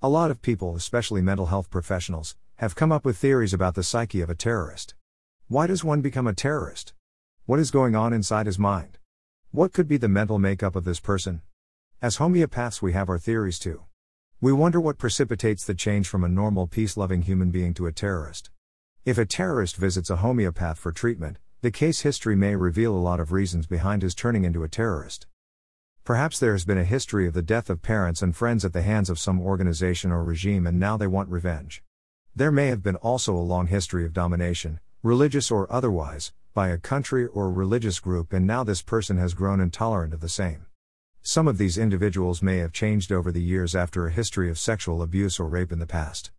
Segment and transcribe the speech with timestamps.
[0.00, 3.82] A lot of people, especially mental health professionals, have come up with theories about the
[3.82, 4.94] psyche of a terrorist.
[5.48, 6.92] Why does one become a terrorist?
[7.46, 8.98] What is going on inside his mind?
[9.50, 11.42] What could be the mental makeup of this person?
[12.00, 13.86] As homeopaths, we have our theories too.
[14.40, 17.92] We wonder what precipitates the change from a normal, peace loving human being to a
[17.92, 18.50] terrorist.
[19.04, 23.18] If a terrorist visits a homeopath for treatment, the case history may reveal a lot
[23.18, 25.26] of reasons behind his turning into a terrorist.
[26.08, 28.80] Perhaps there has been a history of the death of parents and friends at the
[28.80, 31.82] hands of some organization or regime and now they want revenge.
[32.34, 36.78] There may have been also a long history of domination, religious or otherwise, by a
[36.78, 40.64] country or religious group and now this person has grown intolerant of the same.
[41.20, 45.02] Some of these individuals may have changed over the years after a history of sexual
[45.02, 46.30] abuse or rape in the past.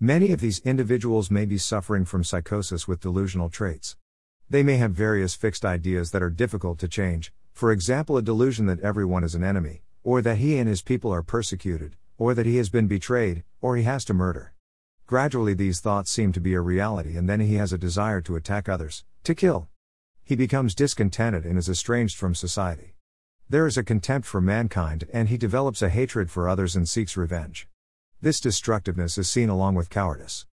[0.00, 3.96] Many of these individuals may be suffering from psychosis with delusional traits.
[4.50, 8.66] They may have various fixed ideas that are difficult to change, for example, a delusion
[8.66, 12.46] that everyone is an enemy, or that he and his people are persecuted, or that
[12.46, 14.52] he has been betrayed, or he has to murder.
[15.06, 18.36] Gradually, these thoughts seem to be a reality, and then he has a desire to
[18.36, 19.68] attack others, to kill.
[20.24, 22.94] He becomes discontented and is estranged from society.
[23.48, 27.16] There is a contempt for mankind, and he develops a hatred for others and seeks
[27.16, 27.68] revenge.
[28.20, 30.46] This destructiveness is seen along with cowardice.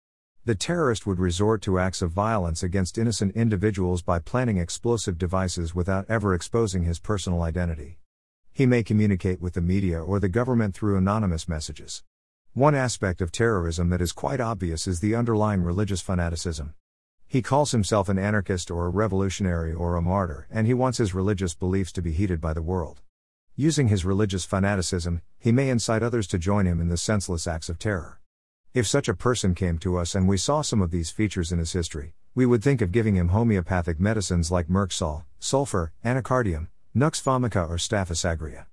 [0.49, 5.75] The terrorist would resort to acts of violence against innocent individuals by planning explosive devices
[5.75, 7.99] without ever exposing his personal identity.
[8.51, 12.01] He may communicate with the media or the government through anonymous messages.
[12.53, 16.73] One aspect of terrorism that is quite obvious is the underlying religious fanaticism.
[17.27, 21.13] He calls himself an anarchist or a revolutionary or a martyr, and he wants his
[21.13, 23.01] religious beliefs to be heeded by the world.
[23.55, 27.69] Using his religious fanaticism, he may incite others to join him in the senseless acts
[27.69, 28.19] of terror.
[28.71, 31.57] If such a person came to us and we saw some of these features in
[31.57, 36.67] his history, we would think of giving him homeopathic medicines like Merc sol, sulfur, anacardium,
[36.93, 38.65] Nux vomica, or Staphylos aureus.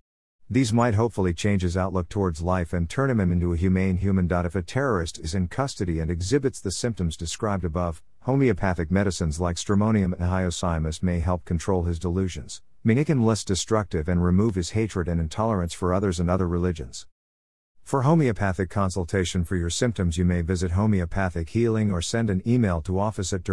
[0.50, 4.30] These might hopefully change his outlook towards life and turn him into a humane human.
[4.30, 9.56] If a terrorist is in custody and exhibits the symptoms described above, homeopathic medicines like
[9.56, 14.70] Stramonium and Hyoscyamus may help control his delusions make him less destructive and remove his
[14.70, 17.04] hatred and intolerance for others and other religions.
[17.86, 22.80] For homeopathic consultation for your symptoms, you may visit Homeopathic Healing or send an email
[22.80, 23.44] to office at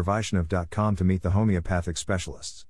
[0.96, 2.66] to meet the homeopathic specialists.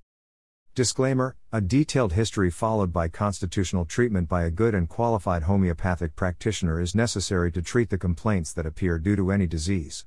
[0.74, 6.82] Disclaimer A detailed history followed by constitutional treatment by a good and qualified homeopathic practitioner
[6.82, 10.04] is necessary to treat the complaints that appear due to any disease.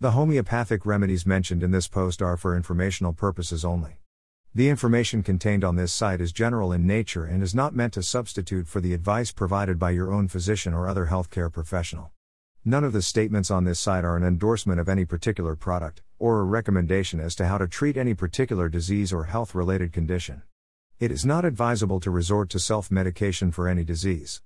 [0.00, 3.98] The homeopathic remedies mentioned in this post are for informational purposes only.
[4.56, 8.04] The information contained on this site is general in nature and is not meant to
[8.04, 12.12] substitute for the advice provided by your own physician or other healthcare professional.
[12.64, 16.38] None of the statements on this site are an endorsement of any particular product, or
[16.38, 20.42] a recommendation as to how to treat any particular disease or health related condition.
[21.00, 24.40] It is not advisable to resort to self medication for any disease.